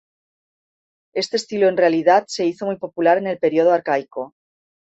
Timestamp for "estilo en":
1.37-1.77